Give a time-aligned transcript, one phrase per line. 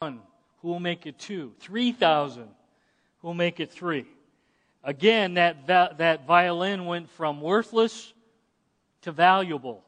[0.00, 0.22] one.
[0.62, 1.52] Who will make it two?
[1.60, 2.44] 3,000.
[2.44, 4.06] Who will make it three?
[4.82, 8.14] Again, that, that violin went from worthless
[9.02, 9.84] to valuable.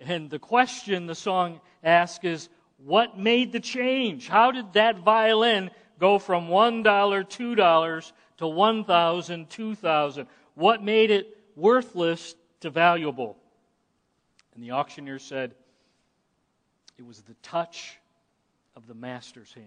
[0.00, 2.48] And the question the song asks is,
[2.78, 4.26] what made the change?
[4.26, 10.26] How did that violin go from $1, $2 to 1000 2000
[10.56, 13.36] What made it worthless to valuable?
[14.56, 15.54] And the auctioneer said,
[16.98, 18.00] it was the touch
[18.76, 19.66] of the master's hand.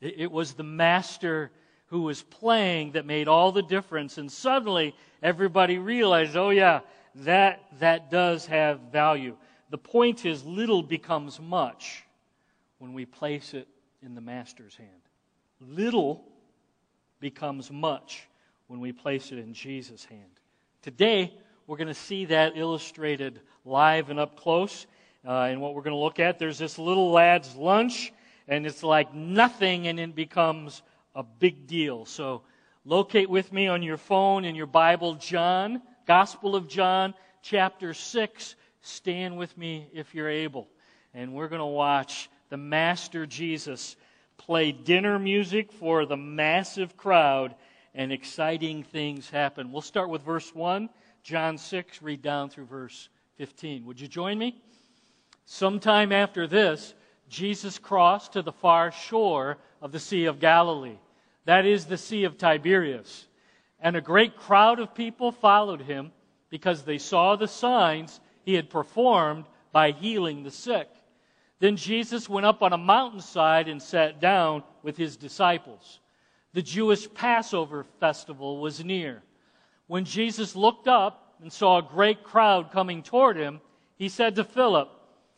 [0.00, 1.50] It was the master
[1.86, 4.16] who was playing that made all the difference.
[4.16, 6.80] And suddenly everybody realized, oh, yeah,
[7.16, 9.36] that, that does have value.
[9.70, 12.04] The point is, little becomes much
[12.78, 13.68] when we place it
[14.02, 14.88] in the master's hand.
[15.60, 16.24] Little
[17.18, 18.26] becomes much
[18.68, 20.30] when we place it in Jesus' hand.
[20.80, 21.34] Today,
[21.66, 24.86] we're going to see that illustrated live and up close.
[25.26, 28.12] Uh, and what we're going to look at, there's this little lad's lunch,
[28.48, 30.82] and it's like nothing, and it becomes
[31.14, 32.06] a big deal.
[32.06, 32.42] So
[32.84, 38.54] locate with me on your phone in your Bible, John, Gospel of John, chapter 6.
[38.80, 40.68] Stand with me if you're able.
[41.12, 43.96] And we're going to watch the Master Jesus
[44.38, 47.54] play dinner music for the massive crowd,
[47.94, 49.70] and exciting things happen.
[49.70, 50.88] We'll start with verse 1,
[51.22, 53.84] John 6, read down through verse 15.
[53.84, 54.62] Would you join me?
[55.44, 56.94] Sometime after this,
[57.28, 60.98] Jesus crossed to the far shore of the Sea of Galilee.
[61.44, 63.26] That is the Sea of Tiberias.
[63.80, 66.12] And a great crowd of people followed him
[66.50, 70.88] because they saw the signs he had performed by healing the sick.
[71.60, 76.00] Then Jesus went up on a mountainside and sat down with his disciples.
[76.52, 79.22] The Jewish Passover festival was near.
[79.86, 83.60] When Jesus looked up and saw a great crowd coming toward him,
[83.96, 84.88] he said to Philip,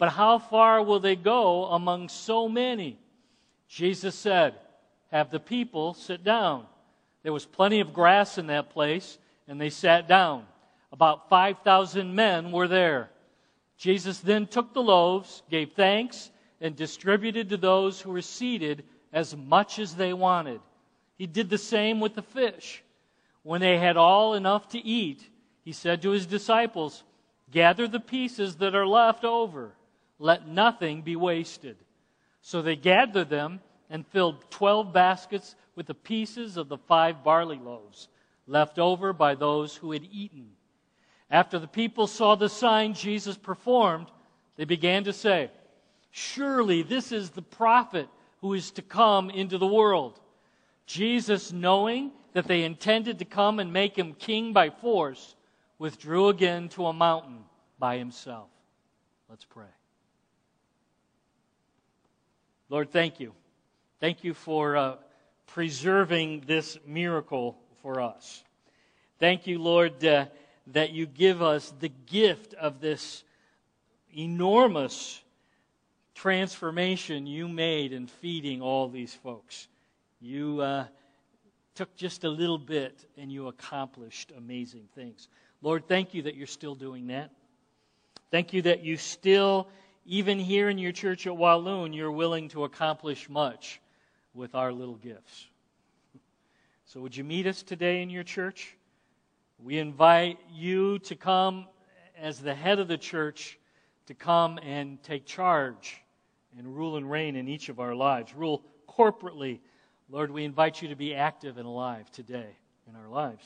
[0.00, 2.98] But how far will they go among so many?
[3.68, 4.54] Jesus said,
[5.12, 6.64] Have the people sit down.
[7.22, 10.46] There was plenty of grass in that place, and they sat down.
[10.90, 13.10] About 5,000 men were there.
[13.76, 16.30] Jesus then took the loaves, gave thanks,
[16.62, 20.62] and distributed to those who were seated as much as they wanted.
[21.18, 22.82] He did the same with the fish.
[23.42, 25.28] When they had all enough to eat,
[25.62, 27.04] he said to his disciples,
[27.50, 29.74] Gather the pieces that are left over
[30.20, 31.76] let nothing be wasted.
[32.42, 37.58] So they gathered them and filled twelve baskets with the pieces of the five barley
[37.58, 38.08] loaves
[38.46, 40.50] left over by those who had eaten.
[41.30, 44.08] After the people saw the sign Jesus performed,
[44.56, 45.50] they began to say,
[46.10, 48.08] Surely this is the prophet
[48.40, 50.20] who is to come into the world.
[50.86, 55.36] Jesus, knowing that they intended to come and make him king by force,
[55.78, 57.44] withdrew again to a mountain
[57.78, 58.48] by himself.
[59.28, 59.79] Let's pray.
[62.70, 63.32] Lord, thank you.
[63.98, 64.94] Thank you for uh,
[65.48, 68.44] preserving this miracle for us.
[69.18, 70.26] Thank you, Lord, uh,
[70.68, 73.24] that you give us the gift of this
[74.16, 75.20] enormous
[76.14, 79.66] transformation you made in feeding all these folks.
[80.20, 80.84] You uh,
[81.74, 85.26] took just a little bit and you accomplished amazing things.
[85.60, 87.32] Lord, thank you that you're still doing that.
[88.30, 89.66] Thank you that you still
[90.10, 93.80] even here in your church at Walloon, you're willing to accomplish much
[94.34, 95.46] with our little gifts.
[96.84, 98.76] So, would you meet us today in your church?
[99.62, 101.66] We invite you to come
[102.18, 103.56] as the head of the church
[104.06, 106.02] to come and take charge
[106.58, 108.34] and rule and reign in each of our lives.
[108.34, 109.60] Rule corporately.
[110.10, 112.56] Lord, we invite you to be active and alive today
[112.88, 113.44] in our lives.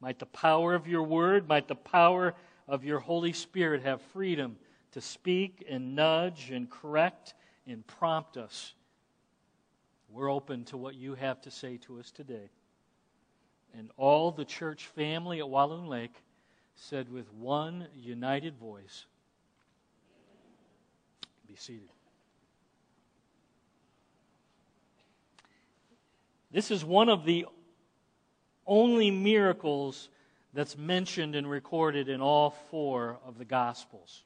[0.00, 2.34] Might the power of your word, might the power
[2.66, 4.56] of your Holy Spirit have freedom
[4.92, 7.34] to speak and nudge and correct
[7.66, 8.74] and prompt us.
[10.10, 12.50] We're open to what you have to say to us today.
[13.76, 16.14] And all the church family at Walloon Lake
[16.74, 19.06] said with one united voice,
[21.46, 21.90] Be seated.
[26.50, 27.46] This is one of the
[28.66, 30.08] only miracles
[30.54, 34.24] that's mentioned and recorded in all four of the Gospels.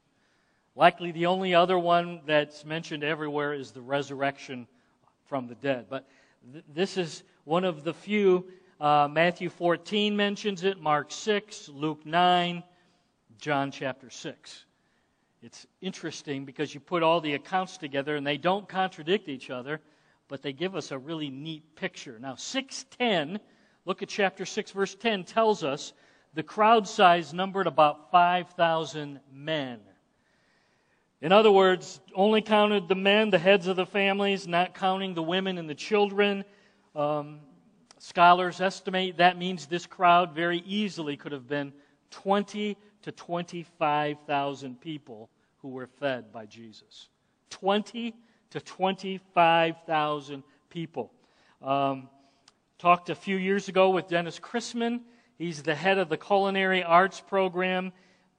[0.75, 4.67] Likely the only other one that's mentioned everywhere is the resurrection
[5.25, 5.85] from the dead.
[5.89, 6.07] But
[6.51, 8.45] Th- this is one of the few.
[8.79, 12.63] Uh, Matthew 14 mentions it, Mark 6, Luke 9,
[13.39, 14.65] John chapter 6.
[15.41, 19.79] It's interesting because you put all the accounts together and they don't contradict each other,
[20.27, 22.17] but they give us a really neat picture.
[22.19, 23.39] Now, 610,
[23.85, 25.93] look at chapter 6, verse 10, tells us
[26.33, 29.79] the crowd size numbered about 5,000 men.
[31.23, 35.23] In other words, only counted the men, the heads of the families, not counting the
[35.23, 36.43] women and the children.
[36.97, 37.39] Um,
[37.97, 41.71] scholars estimate that means this crowd very easily could have been
[42.11, 45.29] 20 to 25,000 people
[45.59, 47.07] who were fed by Jesus.
[47.51, 48.13] 20
[48.49, 51.13] to 25,000 people.
[51.61, 52.09] Um,
[52.77, 54.99] talked a few years ago with Dennis Chrisman.
[55.37, 57.93] He's the head of the culinary arts program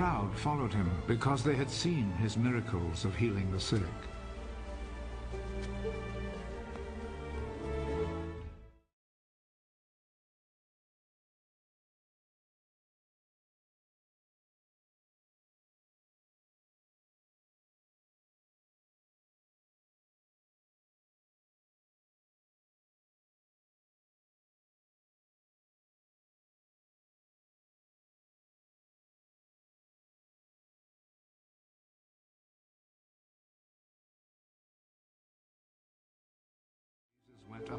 [0.01, 4.10] Crowd followed him because they had seen his miracles of healing the sick.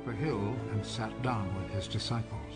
[0.02, 2.51] Up a hill and sat down with his disciples.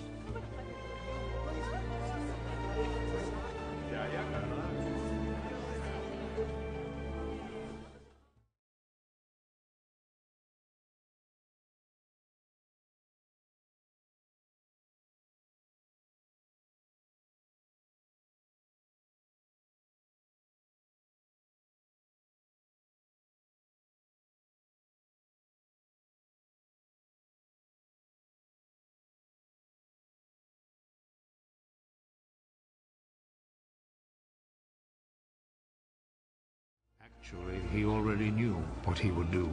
[37.27, 38.55] Actually, he already knew
[38.85, 39.51] what he would do.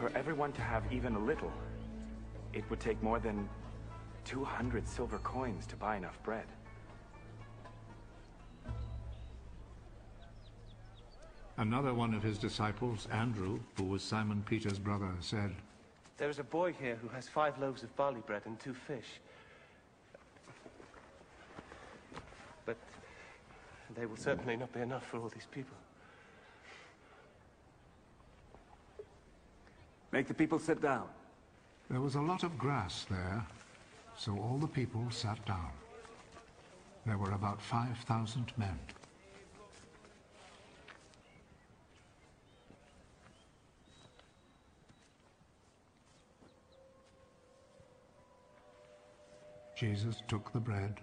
[0.00, 1.52] For everyone to have even a little,
[2.52, 3.48] it would take more than
[4.24, 6.46] 200 silver coins to buy enough bread.
[11.58, 15.52] Another one of his disciples, Andrew, who was Simon Peter's brother, said,
[16.16, 19.20] There is a boy here who has five loaves of barley bread and two fish.
[22.66, 22.76] But
[23.94, 25.76] they will certainly not be enough for all these people.
[30.12, 31.08] Make the people sit down.
[31.88, 33.44] There was a lot of grass there,
[34.16, 35.70] so all the people sat down.
[37.06, 38.78] There were about 5,000 men.
[49.74, 51.00] Jesus took the bread,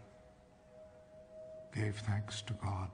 [1.76, 2.90] gave thanks to God,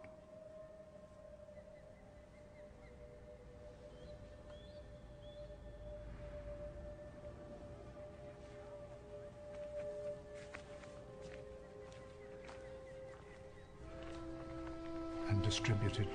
[15.45, 16.07] distributed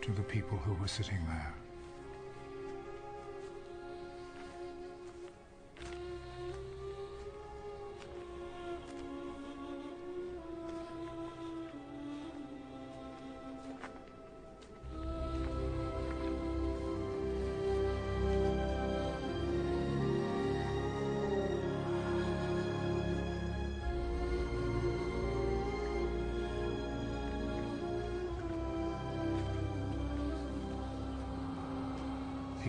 [0.00, 1.54] to the people who were sitting there.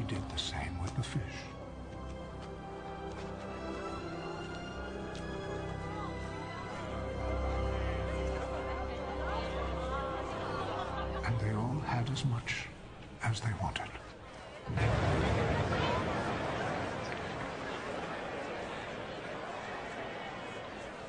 [0.09, 1.21] Did the same with the fish.
[11.23, 12.65] And they all had as much
[13.23, 13.85] as they wanted.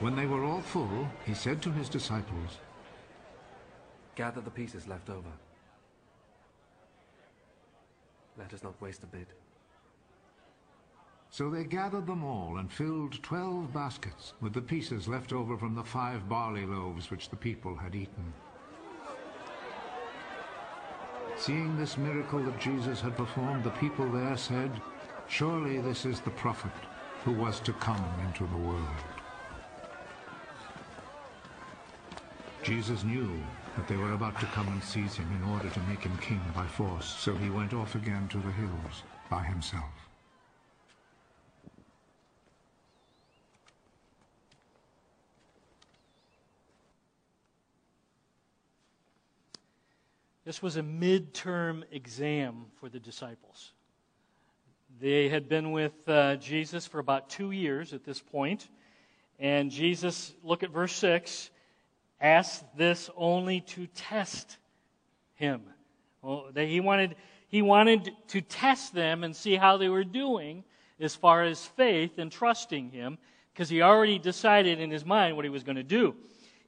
[0.00, 2.58] When they were all full, he said to his disciples,
[4.14, 5.30] Gather the pieces left over.
[8.40, 9.28] Let us not waste a bit.
[11.28, 15.74] So they gathered them all and filled twelve baskets with the pieces left over from
[15.74, 18.32] the five barley loaves which the people had eaten.
[21.36, 24.70] Seeing this miracle that Jesus had performed, the people there said,
[25.28, 26.72] Surely this is the prophet
[27.24, 28.88] who was to come into the world.
[32.62, 33.40] Jesus knew
[33.76, 36.40] that they were about to come and seize him in order to make him king
[36.54, 39.84] by force, so he went off again to the hills by himself.
[50.44, 53.70] This was a midterm exam for the disciples.
[55.00, 58.68] They had been with uh, Jesus for about two years at this point,
[59.38, 61.50] and Jesus, look at verse 6,
[62.20, 64.58] asked this only to test
[65.34, 65.62] him.
[66.22, 67.16] Well, they, he, wanted,
[67.48, 70.64] he wanted to test them and see how they were doing
[71.00, 73.16] as far as faith and trusting him,
[73.52, 76.14] because he already decided in his mind what he was going to do.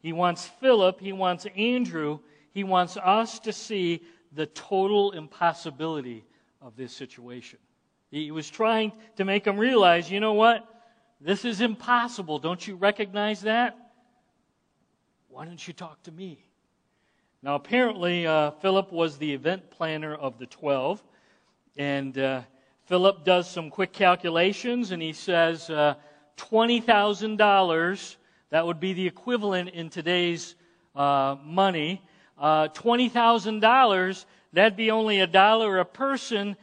[0.00, 2.18] He wants Philip, he wants Andrew,
[2.52, 6.24] he wants us to see the total impossibility
[6.60, 7.58] of this situation.
[8.10, 10.66] He was trying to make them realize, you know what?
[11.20, 12.38] This is impossible.
[12.38, 13.76] Don't you recognize that?
[15.32, 16.44] Why don't you talk to me?
[17.42, 21.02] Now, apparently, uh, Philip was the event planner of the 12.
[21.78, 22.42] And uh,
[22.84, 25.94] Philip does some quick calculations and he says uh,
[26.36, 28.16] $20,000,
[28.50, 30.54] that would be the equivalent in today's
[30.94, 32.02] uh, money.
[32.38, 36.58] Uh, $20,000, that'd be only a dollar a person.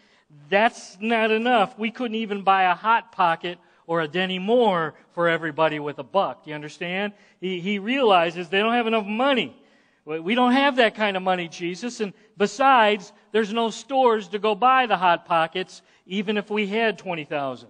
[0.48, 1.76] That's not enough.
[1.80, 3.58] We couldn't even buy a Hot Pocket
[3.90, 6.44] or a Dinty Moore for everybody with a buck.
[6.44, 7.12] Do you understand?
[7.42, 9.60] He, he realizes they don't have enough money.
[10.06, 12.00] We don't have that kind of money, Jesus.
[12.00, 17.00] And besides, there's no stores to go buy the Hot Pockets, even if we had
[17.00, 17.68] 20,000.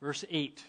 [0.00, 0.64] Verse 8.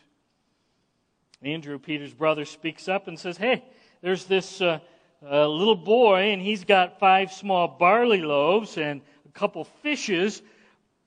[1.41, 3.63] Andrew, Peter's brother, speaks up and says, Hey,
[4.01, 4.79] there's this uh,
[5.25, 10.41] uh, little boy, and he's got five small barley loaves and a couple fishes.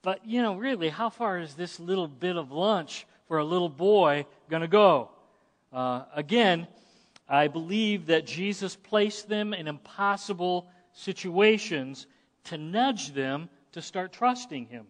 [0.01, 3.69] But, you know, really, how far is this little bit of lunch for a little
[3.69, 5.09] boy going to go?
[5.71, 6.67] Uh, again,
[7.29, 12.07] I believe that Jesus placed them in impossible situations
[12.45, 14.87] to nudge them to start trusting Him.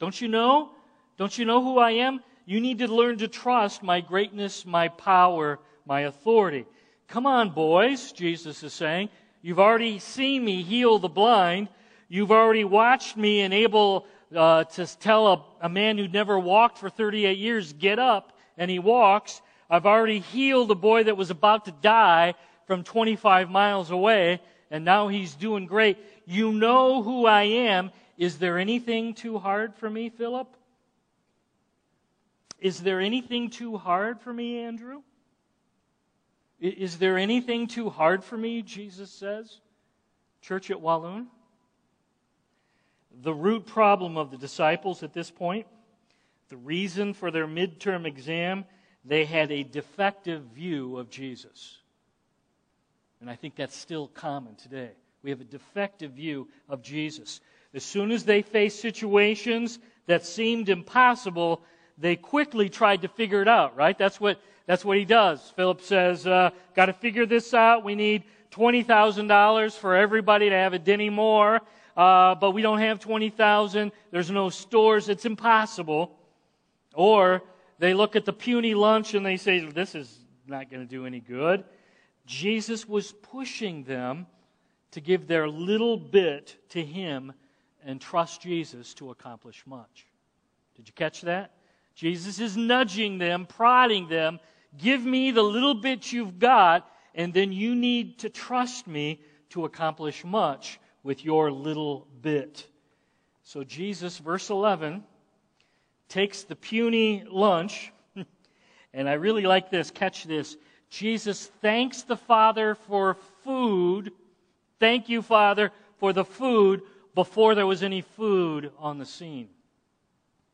[0.00, 0.72] Don't you know?
[1.16, 2.20] Don't you know who I am?
[2.44, 6.66] You need to learn to trust my greatness, my power, my authority.
[7.06, 9.10] Come on, boys, Jesus is saying.
[9.42, 11.68] You've already seen me heal the blind.
[12.08, 16.90] You've already watched me enable uh, to tell a, a man who'd never walked for
[16.90, 19.40] 38 years, get up, and he walks.
[19.70, 22.34] I've already healed a boy that was about to die
[22.66, 25.98] from 25 miles away, and now he's doing great.
[26.26, 27.90] You know who I am.
[28.16, 30.48] Is there anything too hard for me, Philip?
[32.58, 35.02] Is there anything too hard for me, Andrew?
[36.60, 39.60] Is there anything too hard for me, Jesus says?
[40.42, 41.28] Church at Walloon?
[43.22, 45.66] The root problem of the disciples at this point,
[46.48, 48.64] the reason for their midterm exam,
[49.04, 51.78] they had a defective view of Jesus.
[53.20, 54.90] And I think that's still common today.
[55.22, 57.40] We have a defective view of Jesus.
[57.74, 61.62] As soon as they faced situations that seemed impossible,
[61.98, 63.98] they quickly tried to figure it out, right?
[63.98, 65.52] That's what, that's what he does.
[65.56, 67.84] Philip says, uh, Got to figure this out.
[67.84, 68.22] We need
[68.52, 71.60] $20,000 for everybody to have a Dinty Moore
[71.98, 73.90] uh, but we don't have 20,000.
[74.12, 75.08] There's no stores.
[75.08, 76.16] It's impossible.
[76.94, 77.42] Or
[77.80, 81.06] they look at the puny lunch and they say, this is not going to do
[81.06, 81.64] any good.
[82.24, 84.28] Jesus was pushing them
[84.92, 87.32] to give their little bit to Him
[87.84, 90.06] and trust Jesus to accomplish much.
[90.76, 91.50] Did you catch that?
[91.96, 94.38] Jesus is nudging them, prodding them.
[94.76, 99.64] Give me the little bit you've got, and then you need to trust me to
[99.64, 100.78] accomplish much
[101.08, 102.66] with your little bit.
[103.42, 105.02] So, Jesus, verse 11,
[106.06, 107.94] takes the puny lunch,
[108.92, 109.90] and I really like this.
[109.90, 110.58] Catch this.
[110.90, 114.12] Jesus thanks the Father for food.
[114.80, 116.82] Thank you, Father, for the food
[117.14, 119.48] before there was any food on the scene.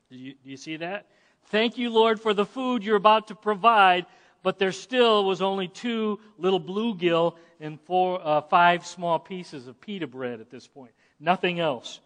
[0.09, 1.09] Do you, do you see that?
[1.47, 4.07] Thank you, Lord, for the food you're about to provide,
[4.45, 9.81] but there still was only two little bluegill and four, uh, five small pieces of
[9.81, 10.93] pita bread at this point.
[11.19, 11.99] Nothing else.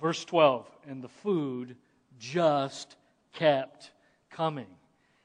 [0.00, 1.76] Verse 12, and the food
[2.18, 2.96] just
[3.34, 3.90] kept
[4.30, 4.66] coming.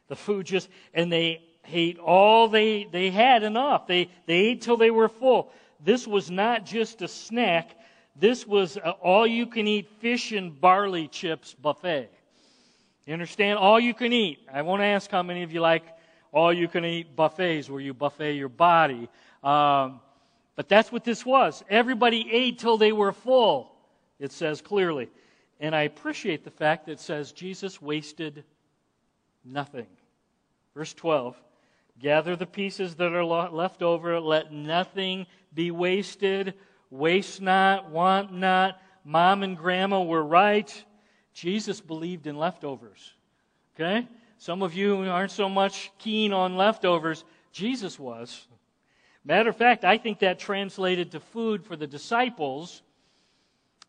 [0.10, 3.88] The food just, and they ate all they, they had enough.
[3.88, 5.54] They, they ate till they were full.
[5.80, 7.80] This was not just a snack.
[8.18, 12.10] This was all you can eat fish and barley chips buffet.
[13.06, 13.60] You understand?
[13.60, 14.40] All you can eat.
[14.52, 15.84] I won't ask how many of you like
[16.32, 19.08] all you can eat buffets where you buffet your body.
[19.44, 20.02] Um,
[20.56, 21.64] but that's what this was.
[21.70, 23.72] Everybody ate till they were full,
[24.20, 25.10] it says clearly.
[25.60, 28.44] And I appreciate the fact that it says Jesus wasted
[29.44, 29.88] nothing.
[30.74, 31.42] Verse 12
[31.98, 36.54] Gather the pieces that are left over, let nothing be wasted.
[36.90, 38.82] Waste not, want not.
[39.06, 40.84] Mom and grandma were right.
[41.36, 43.14] Jesus believed in leftovers.
[43.76, 44.08] Okay?
[44.40, 47.26] Some of you aren't so much keen on leftovers.
[47.52, 48.48] Jesus was.
[49.26, 52.82] Matter of fact, I think that translated to food for the disciples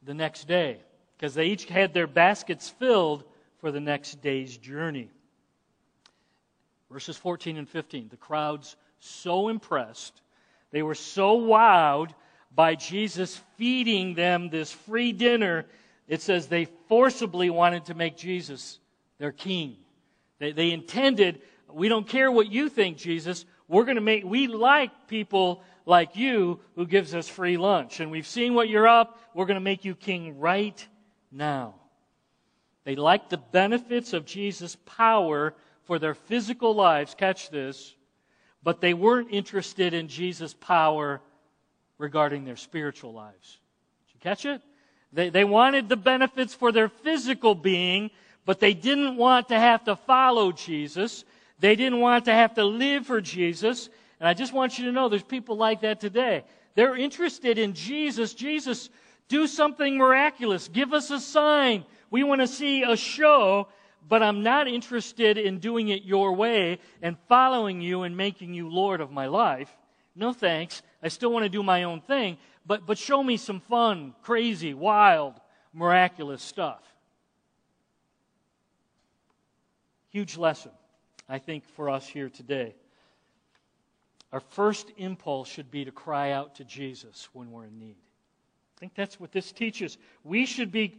[0.03, 0.79] the next day
[1.17, 3.23] because they each had their baskets filled
[3.59, 5.09] for the next day's journey.
[6.91, 8.09] Verses 14 and 15.
[8.09, 10.21] The crowds so impressed,
[10.73, 12.11] they were so wowed
[12.55, 15.67] by Jesus feeding them this free dinner.
[16.09, 18.79] It says they forcibly wanted to make Jesus
[19.19, 19.77] their king.
[20.39, 21.41] They, they intended,
[21.73, 23.45] we don't care what you think, Jesus.
[23.69, 28.01] We're going to make, we like people like you who gives us free lunch.
[28.01, 29.19] And we've seen what you're up.
[29.35, 30.87] We're going to make you king right
[31.33, 31.75] now.
[32.85, 35.55] They liked the benefits of Jesus' power
[35.85, 37.15] for their physical lives.
[37.17, 37.95] Catch this.
[38.63, 41.21] But they weren't interested in Jesus' power
[41.99, 43.59] regarding their spiritual lives.
[44.07, 44.63] Did you catch it?
[45.17, 48.11] They, they wanted the benefits for their physical being,
[48.45, 51.25] but they didn't want to have to follow Jesus.
[51.59, 53.89] They didn't want to have to live for Jesus.
[54.21, 56.45] And I just want you to know there's people like that today.
[56.75, 58.35] They're interested in Jesus.
[58.35, 58.91] Jesus,
[59.29, 60.69] do something miraculous.
[60.69, 61.87] Give us a sign.
[62.11, 63.69] We want to see a show,
[64.07, 68.69] but I'm not interested in doing it your way and following you and making you
[68.69, 69.75] Lord of my life.
[70.15, 70.83] No thanks.
[71.03, 74.75] I still want to do my own thing, but, but show me some fun, crazy,
[74.75, 75.35] wild,
[75.73, 76.83] miraculous stuff.
[80.11, 80.73] Huge lesson,
[81.29, 82.75] I think, for us here today.
[84.33, 87.97] Our first impulse should be to cry out to Jesus when we're in need.
[88.77, 89.97] I think that's what this teaches.
[90.25, 90.99] We should be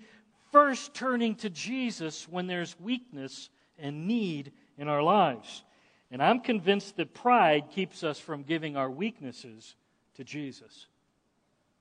[0.52, 5.64] first turning to Jesus when there's weakness and need in our lives.
[6.10, 9.76] And I'm convinced that pride keeps us from giving our weaknesses
[10.16, 10.88] to Jesus.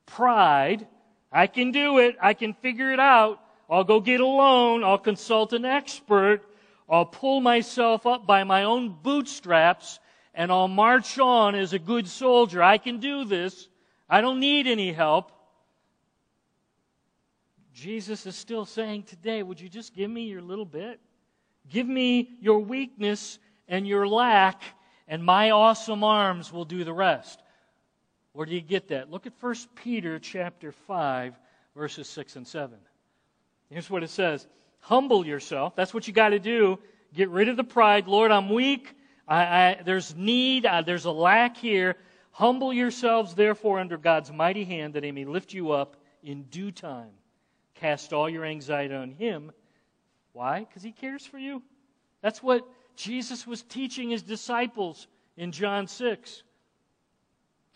[0.07, 0.87] Pride,
[1.31, 4.99] I can do it, I can figure it out, I'll go get a loan, I'll
[4.99, 6.43] consult an expert,
[6.89, 9.99] I'll pull myself up by my own bootstraps,
[10.35, 12.63] and I'll march on as a good soldier.
[12.63, 13.69] I can do this.
[14.09, 15.33] I don't need any help.
[17.73, 21.01] Jesus is still saying today, would you just give me your little bit?
[21.69, 24.63] Give me your weakness and your lack,
[25.09, 27.43] and my awesome arms will do the rest.
[28.37, 29.11] Where do you get that?
[29.11, 31.35] Look at 1 Peter chapter 5,
[31.75, 32.77] verses 6 and 7.
[33.71, 34.47] Here's what it says
[34.81, 35.75] Humble yourself.
[35.75, 36.79] That's what you got to do.
[37.15, 38.07] Get rid of the pride.
[38.07, 38.95] Lord, I'm weak.
[39.27, 40.67] I, I, there's need.
[40.67, 41.97] I, there's a lack here.
[42.31, 46.71] Humble yourselves, therefore, under God's mighty hand, that He may lift you up in due
[46.71, 47.13] time.
[47.77, 49.51] Cast all your anxiety on Him.
[50.35, 50.61] Why?
[50.61, 51.63] Because He cares for you.
[52.21, 55.07] That's what Jesus was teaching His disciples
[55.39, 56.43] in John 6.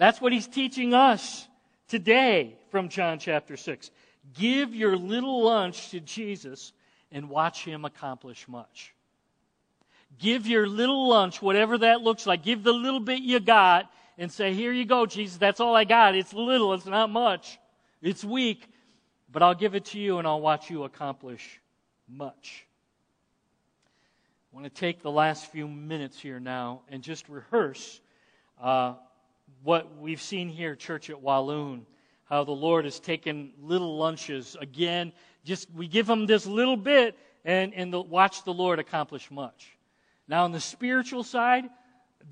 [0.01, 1.47] That's what He's teaching us
[1.87, 3.91] today from John chapter 6.
[4.33, 6.73] Give your little lunch to Jesus
[7.13, 8.95] and watch Him accomplish much.
[10.19, 12.43] Give your little lunch, whatever that looks like.
[12.43, 15.37] Give the little bit you got and say, Here you go, Jesus.
[15.37, 16.15] That's all I got.
[16.15, 17.59] It's little, it's not much.
[18.01, 18.67] It's weak.
[19.31, 21.61] But I'll give it to you and I'll watch you accomplish
[22.09, 22.67] much.
[24.51, 28.01] I want to take the last few minutes here now and just rehearse
[28.59, 28.95] uh,
[29.62, 31.87] what we've seen here, church at Walloon,
[32.25, 34.57] how the Lord has taken little lunches.
[34.61, 35.12] Again,
[35.44, 39.77] just we give them this little bit and, and the, watch the Lord accomplish much.
[40.29, 41.64] Now, on the spiritual side,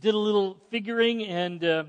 [0.00, 1.84] did a little figuring, and uh,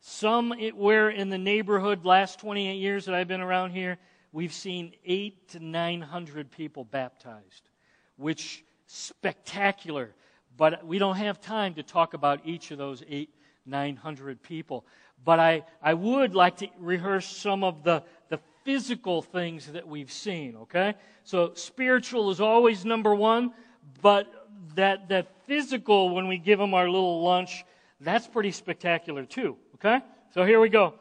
[0.00, 3.98] somewhere in the neighborhood, last 28 years that I've been around here,
[4.32, 7.68] we've seen eight to 900 people baptized,
[8.16, 10.14] which spectacular.
[10.56, 13.34] But we don't have time to talk about each of those eight,
[13.66, 14.84] 900 people.
[15.24, 20.12] But I, I would like to rehearse some of the, the physical things that we've
[20.12, 20.94] seen, okay?
[21.24, 23.52] So spiritual is always number one,
[24.00, 27.64] but that, that physical, when we give them our little lunch,
[28.00, 30.00] that's pretty spectacular too, okay?
[30.32, 30.94] So here we go.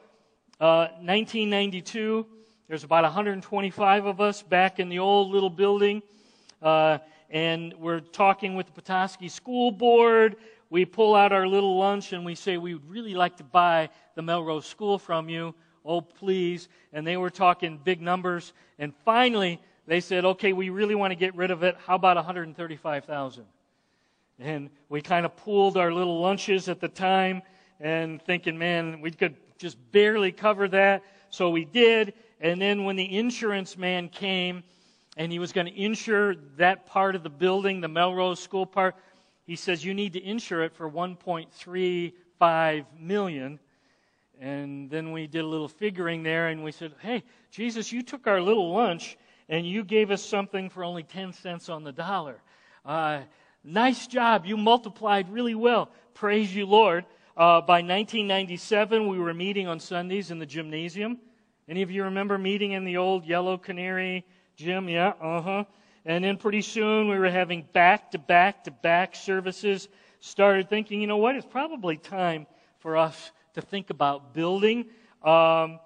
[0.60, 2.26] Uh, 1992,
[2.68, 6.02] there's about 125 of us back in the old little building.
[6.62, 6.98] Uh,
[7.30, 10.36] and we're talking with the Petoskey School Board.
[10.70, 13.90] We pull out our little lunch and we say, We would really like to buy
[14.16, 15.56] the Melrose School from you.
[15.84, 16.70] Oh, please.
[16.94, 18.54] And they were talking big numbers.
[18.78, 21.76] And finally, they said, Okay, we really want to get rid of it.
[21.86, 23.46] How about 135,000?
[24.40, 27.42] And we kind of pooled our little lunches at the time
[27.80, 31.04] and thinking, man, we could just barely cover that.
[31.30, 32.14] So we did.
[32.40, 34.64] And then when the insurance man came
[35.18, 38.96] and he was going to insure that part of the building, the Melrose School part,
[39.50, 43.60] he says, you need to insure it for 1.35 million.
[44.40, 48.28] And then we did a little figuring there and we said, hey, Jesus, you took
[48.28, 49.18] our little lunch
[49.50, 52.42] and you gave us something for only 10 cents on the dollar.
[52.86, 53.22] Uh,
[53.64, 54.46] Nice job.
[54.46, 55.90] You multiplied really well.
[56.14, 57.06] Praise you, Lord.
[57.36, 61.18] Uh, by 1997, we were meeting on Sundays in the gymnasium.
[61.68, 64.88] Any of you remember meeting in the old Yellow Canary gym?
[64.88, 65.64] Yeah, uh huh.
[66.06, 69.88] And then pretty soon we were having back to back to back services.
[70.20, 71.36] Started thinking, you know what?
[71.36, 72.48] It's probably time
[72.80, 74.86] for us to think about building.
[75.24, 75.80] Um,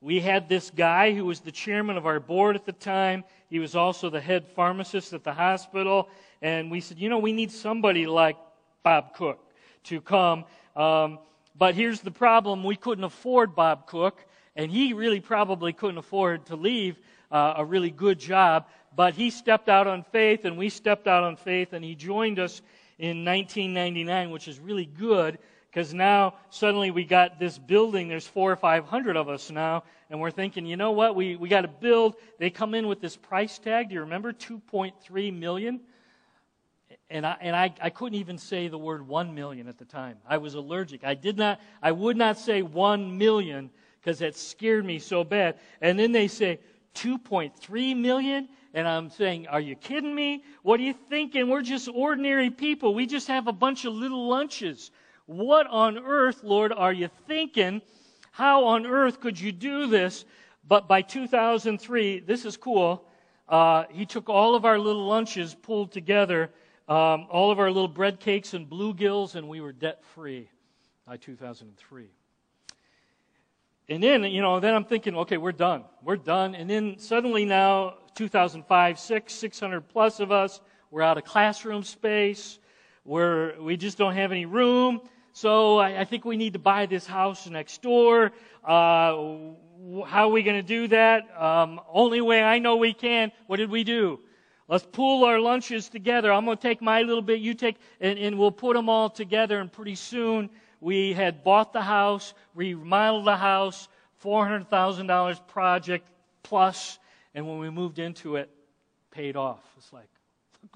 [0.00, 3.24] we had this guy who was the chairman of our board at the time.
[3.48, 6.08] He was also the head pharmacist at the hospital
[6.42, 8.36] and we said, you know, we need somebody like
[8.82, 9.40] Bob Cook
[9.84, 10.44] to come.
[10.74, 11.18] Um,
[11.56, 14.24] but here's the problem we couldn't afford Bob Cook,
[14.54, 16.98] and he really probably couldn't afford to leave
[17.30, 18.66] uh, a really good job.
[18.94, 22.38] But he stepped out on faith, and we stepped out on faith, and he joined
[22.38, 22.62] us
[22.98, 25.38] in 1999, which is really good
[25.70, 28.08] because now suddenly we got this building.
[28.08, 31.14] There's four or five hundred of us now, and we're thinking, you know what?
[31.14, 32.14] We we got to build.
[32.38, 33.90] They come in with this price tag.
[33.90, 35.80] Do you remember 2.3 million?
[37.10, 40.18] and I, and I, I couldn't even say the word one million at the time.
[40.28, 41.04] I was allergic.
[41.04, 45.58] I did not, I would not say one million because that scared me so bad.
[45.80, 46.58] And then they say
[46.96, 48.48] 2.3 million.
[48.74, 50.42] And I'm saying, are you kidding me?
[50.62, 51.48] What are you thinking?
[51.48, 52.94] We're just ordinary people.
[52.94, 54.90] We just have a bunch of little lunches.
[55.26, 57.80] What on earth, Lord, are you thinking?
[58.32, 60.24] How on earth could you do this?
[60.66, 63.06] But by 2003, this is cool.
[63.48, 66.50] Uh, he took all of our little lunches pulled together
[66.88, 70.48] um, all of our little bread cakes and bluegills, and we were debt free
[71.06, 72.06] by 2003.
[73.88, 75.84] And then, you know, then I'm thinking, okay, we're done.
[76.02, 76.54] We're done.
[76.54, 82.58] And then suddenly now, 2005, six, 600 plus of us, we're out of classroom space.
[83.04, 85.02] We're, we just don't have any room.
[85.32, 88.32] So I, I think we need to buy this house next door.
[88.64, 89.14] Uh,
[90.04, 91.22] how are we going to do that?
[91.40, 93.30] Um, only way I know we can.
[93.46, 94.18] What did we do?
[94.68, 96.32] Let's pool our lunches together.
[96.32, 99.08] I'm going to take my little bit, you take, and, and we'll put them all
[99.08, 99.60] together.
[99.60, 103.88] And pretty soon, we had bought the house, remodeled the house,
[104.22, 106.08] $400,000 project
[106.42, 106.98] plus,
[107.34, 108.50] and when we moved into it,
[109.10, 109.62] paid off.
[109.76, 110.08] It's like,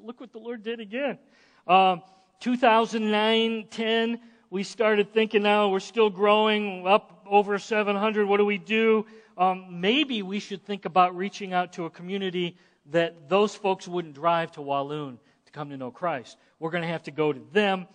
[0.01, 1.19] look, what the Lord did again.
[1.67, 2.03] Um,
[2.41, 8.27] 2009, 10, we started thinking now we're still growing up over 700.
[8.27, 9.07] What do we do?
[9.39, 14.15] Um, maybe we should think about reaching out to a community that those folks wouldn't
[14.15, 16.37] drive to Walloon to come to know Christ.
[16.59, 17.87] We're going to have to go to them.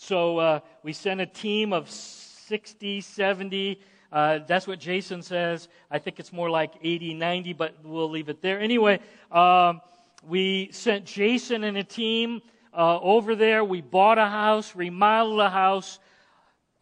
[0.00, 3.80] So uh, we sent a team of 60, 70.
[4.12, 5.68] Uh, that's what Jason says.
[5.90, 8.60] I think it's more like 80, 90, but we'll leave it there.
[8.60, 9.00] Anyway,
[9.32, 9.80] um,
[10.24, 13.64] we sent Jason and a team uh, over there.
[13.64, 15.98] We bought a house, remodeled a house,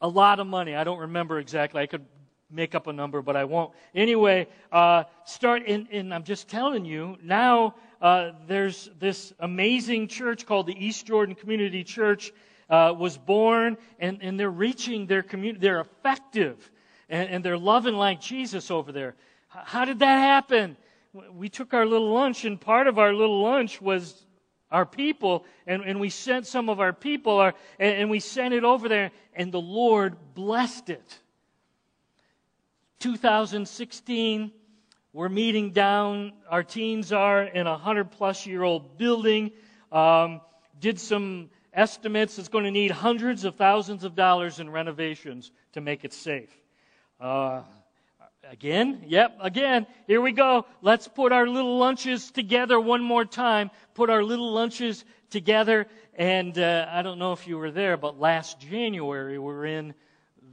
[0.03, 0.77] a lot of money.
[0.77, 1.81] I don't remember exactly.
[1.81, 2.05] I could
[2.51, 3.73] make up a number, but I won't.
[3.95, 10.45] Anyway, uh, start, in, and I'm just telling you, now uh, there's this amazing church
[10.45, 12.31] called the East Jordan Community Church
[12.69, 15.61] uh, was born, and, and they're reaching their community.
[15.61, 16.71] They're effective,
[17.09, 19.15] and, and they're loving like Jesus over there.
[19.49, 20.77] How did that happen?
[21.33, 24.27] We took our little lunch, and part of our little lunch was
[24.71, 28.53] our people, and, and we sent some of our people, our, and, and we sent
[28.53, 31.19] it over there, and the Lord blessed it
[32.99, 34.51] 2016.
[35.13, 39.53] We're meeting down, our teens are in a 100 plus year old building.
[39.93, 40.41] Um,
[40.79, 42.39] did some estimates.
[42.39, 46.51] It's going to need hundreds of thousands of dollars in renovations to make it safe.
[47.21, 47.63] Uh,
[48.51, 50.67] again, yep, again, here we go.
[50.81, 53.71] Let's put our little lunches together one more time.
[53.95, 55.87] Put our little lunches together.
[56.15, 59.95] And uh, I don't know if you were there, but last January we were in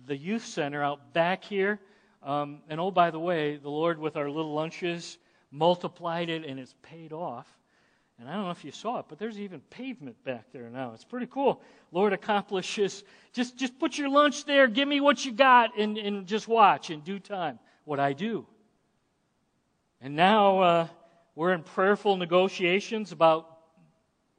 [0.05, 1.79] the youth center out back here.
[2.21, 5.17] Um, and oh, by the way, the Lord with our little lunches
[5.51, 7.47] multiplied it and it's paid off.
[8.19, 10.91] And I don't know if you saw it, but there's even pavement back there now.
[10.93, 11.61] It's pretty cool.
[11.91, 13.03] Lord accomplishes.
[13.33, 14.67] Just, just put your lunch there.
[14.67, 18.45] Give me what you got and, and just watch in due time what I do.
[19.99, 20.87] And now uh,
[21.35, 23.57] we're in prayerful negotiations about,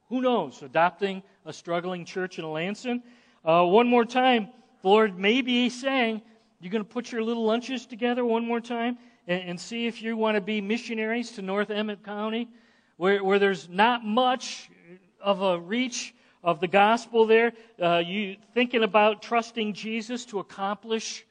[0.08, 3.02] who knows, adopting a struggling church in Lansing.
[3.44, 4.48] Uh, one more time,
[4.82, 6.22] the Lord may be saying,
[6.60, 10.00] you're going to put your little lunches together one more time and, and see if
[10.00, 12.48] you want to be missionaries to North Emmet County
[12.96, 14.70] where, where there's not much
[15.20, 17.52] of a reach of the gospel there.
[17.82, 21.24] Uh, you thinking about trusting Jesus to accomplish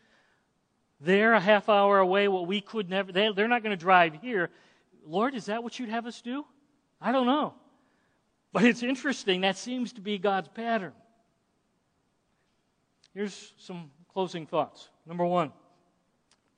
[0.99, 3.11] there a half hour away what we could never.
[3.11, 4.49] They, they're not going to drive here.
[5.05, 6.45] Lord, is that what you'd have us do?
[7.01, 7.53] I don't know.
[8.51, 9.41] But it's interesting.
[9.41, 10.93] That seems to be God's pattern.
[13.13, 14.89] Here's some closing thoughts.
[15.05, 15.51] Number one,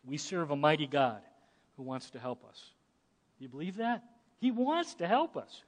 [0.06, 1.22] we serve a mighty God
[1.76, 2.72] who wants to help us.
[3.38, 4.04] Do you believe that?
[4.46, 5.64] He wants to help us.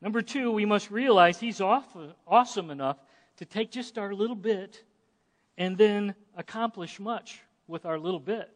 [0.00, 2.96] Number two, we must realize He's awesome enough
[3.36, 4.82] to take just our little bit
[5.58, 8.50] and then accomplish much with our little bit.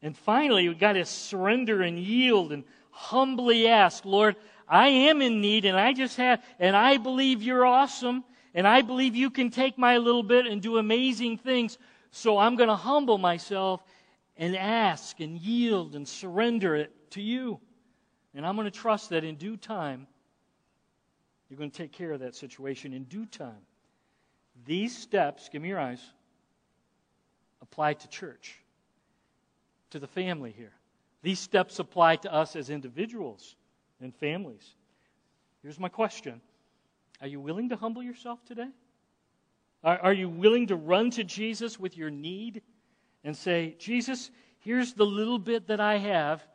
[0.00, 5.42] And finally, we've got to surrender and yield and humbly ask, Lord, I am in
[5.42, 9.50] need and I just have, and I believe you're awesome and I believe you can
[9.50, 11.76] take my little bit and do amazing things.
[12.10, 13.84] So I'm going to humble myself
[14.34, 17.60] and ask and yield and surrender it to you.
[18.36, 20.06] And I'm going to trust that in due time,
[21.48, 23.64] you're going to take care of that situation in due time.
[24.66, 26.02] These steps, give me your eyes,
[27.62, 28.56] apply to church,
[29.90, 30.72] to the family here.
[31.22, 33.56] These steps apply to us as individuals
[34.02, 34.74] and families.
[35.62, 36.42] Here's my question
[37.22, 38.68] Are you willing to humble yourself today?
[39.82, 42.60] Are, are you willing to run to Jesus with your need
[43.24, 46.46] and say, Jesus, here's the little bit that I have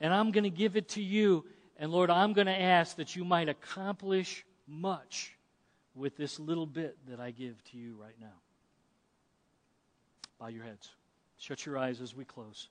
[0.00, 1.44] and I'm going to give it to you.
[1.76, 5.34] And Lord, I'm going to ask that you might accomplish much
[5.94, 8.26] with this little bit that I give to you right now.
[10.38, 10.90] Bow your heads.
[11.38, 12.68] Shut your eyes as we close.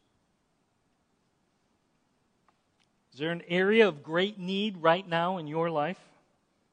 [3.14, 6.00] Is there an area of great need right now in your life,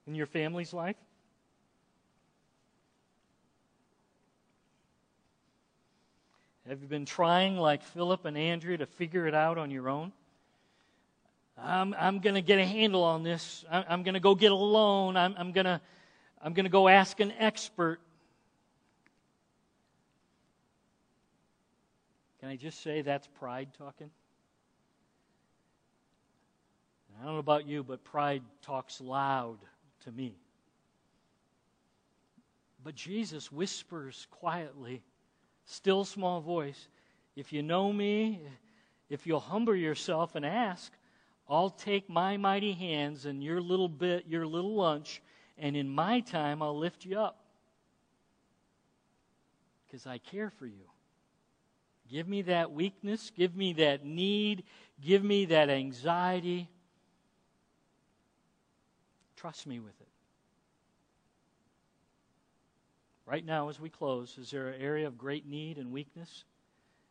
[0.06, 0.96] in your family's life?
[6.68, 10.12] Have you been trying, like Philip and Andrew, to figure it out on your own?
[11.56, 13.64] I'm, I'm going to get a handle on this.
[13.70, 15.16] I'm, I'm going to go get a loan.
[15.16, 15.80] I'm, I'm going to
[16.44, 18.00] I'm going to go ask an expert.
[22.38, 24.10] Can I just say that's pride talking?
[27.18, 29.56] I don't know about you, but pride talks loud
[30.04, 30.34] to me.
[32.84, 35.02] But Jesus whispers quietly,
[35.64, 36.88] still small voice,
[37.36, 38.42] if you know me,
[39.08, 40.92] if you'll humble yourself and ask,
[41.48, 45.22] I'll take my mighty hands and your little bit, your little lunch,
[45.58, 47.38] and in my time I'll lift you up.
[49.86, 50.88] Because I care for you.
[52.10, 54.64] Give me that weakness, give me that need,
[55.02, 56.68] give me that anxiety.
[59.36, 60.08] Trust me with it.
[63.26, 66.44] Right now, as we close, is there an area of great need and weakness?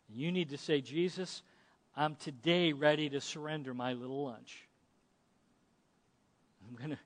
[0.09, 1.41] You need to say, Jesus,
[1.95, 4.57] I'm today ready to surrender my little lunch.
[6.67, 6.97] I'm going to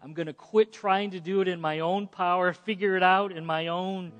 [0.00, 3.32] I'm going to quit trying to do it in my own power, figure it out
[3.32, 4.12] in my own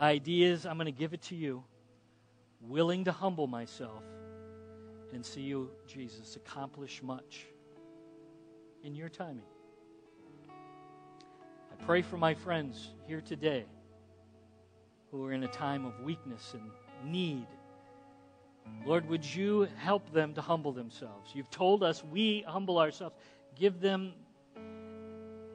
[0.00, 0.64] ideas.
[0.64, 1.62] I'm going to give it to you,
[2.60, 4.02] willing to humble myself
[5.12, 7.44] and see you, Jesus, accomplish much
[8.82, 9.44] in your timing.
[10.50, 13.66] I pray for my friends here today
[15.10, 17.46] who are in a time of weakness and need
[18.84, 21.30] Lord, would you help them to humble themselves?
[21.34, 23.14] You've told us we humble ourselves.
[23.54, 24.12] Give them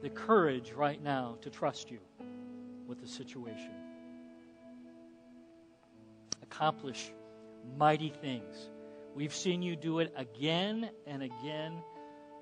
[0.02, 1.98] the courage right now to trust you
[2.86, 3.70] with the situation.
[6.42, 7.12] Accomplish
[7.76, 8.70] mighty things.
[9.14, 11.82] We've seen you do it again and again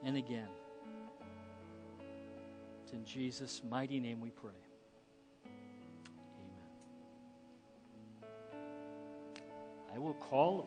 [0.05, 0.49] and again.
[2.85, 4.66] It's in Jesus' mighty name we pray.
[9.97, 10.67] I will call upon